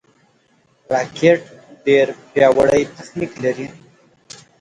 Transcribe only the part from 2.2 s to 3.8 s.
پیاوړی تخنیک لري